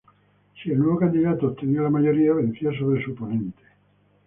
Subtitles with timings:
[0.55, 3.61] Si el nuevo candidato obtenía la mayoría, vencía sobre su oponente.